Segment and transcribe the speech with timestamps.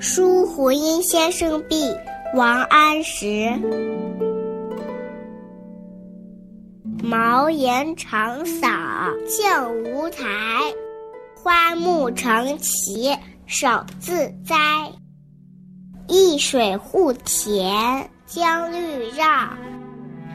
[0.00, 1.92] 书湖阴先生壁，
[2.32, 3.50] 王安石。
[7.02, 8.68] 茅檐长扫
[9.26, 9.44] 净
[9.82, 10.24] 无苔，
[11.34, 13.66] 花木成畦手
[13.98, 14.56] 自栽。
[16.06, 19.48] 一水护田将绿绕，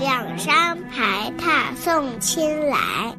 [0.00, 3.16] 两山排闼送青来。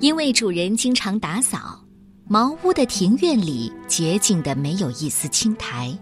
[0.00, 1.84] 因为主人经常打扫，
[2.28, 5.92] 茅屋的庭院里洁净的没有一丝青苔，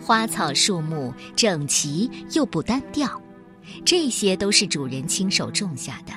[0.00, 3.20] 花草树木整齐又不单调，
[3.84, 6.12] 这些都是主人亲手种下的。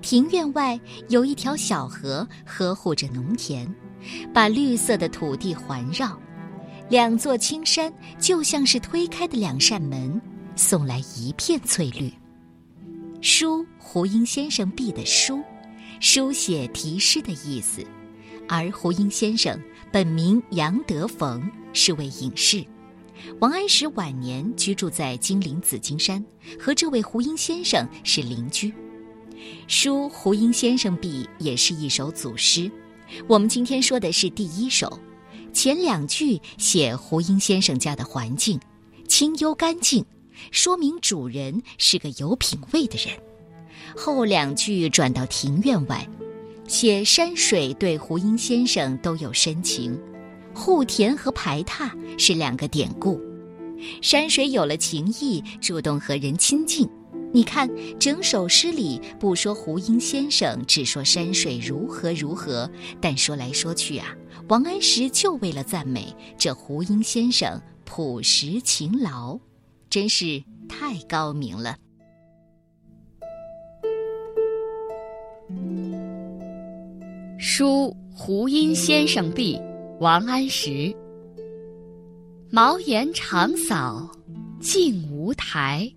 [0.00, 3.72] 庭院外有一条小河，呵护着农田，
[4.34, 6.18] 把绿色的土地环绕，
[6.88, 10.20] 两座青山就像是推开的两扇门，
[10.56, 12.12] 送来一片翠绿。
[13.20, 15.40] 书胡英先生壁的书。
[16.00, 17.84] 书写题诗的意思，
[18.48, 19.58] 而胡英先生
[19.90, 22.64] 本名杨德逢，是位隐士。
[23.40, 26.22] 王安石晚年居住在金陵紫金山，
[26.60, 28.72] 和这位胡英先生是邻居。
[29.66, 32.70] 书胡英先生壁也是一首组诗，
[33.26, 35.00] 我们今天说的是第一首，
[35.52, 38.60] 前两句写胡英先生家的环境
[39.08, 40.04] 清幽干净，
[40.50, 43.18] 说明主人是个有品位的人。
[43.96, 46.06] 后两句转到庭院外，
[46.66, 49.98] 写山水对胡英先生都有深情，
[50.52, 53.20] 护田和排闼是两个典故。
[54.00, 56.88] 山水有了情意，主动和人亲近。
[57.32, 57.68] 你看，
[57.98, 62.70] 整首诗里不说胡英先生，只说山水如何如何，
[63.00, 64.08] 但说来说去啊，
[64.48, 69.38] 王安石就为了赞美这胡英先生朴实勤劳，
[69.90, 71.76] 真是太高明了。
[77.38, 79.60] 书胡因先生壁，
[80.00, 80.94] 王安石。
[82.50, 84.10] 茅檐长扫
[84.58, 85.92] 净无苔，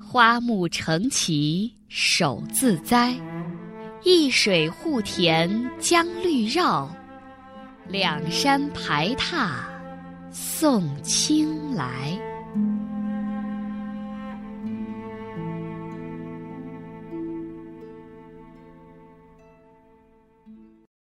[0.00, 3.14] 花木成畦手自栽。
[4.02, 5.48] 一水护田
[5.78, 6.90] 将绿绕，
[7.86, 9.48] 两山排闼
[10.32, 12.18] 送青来。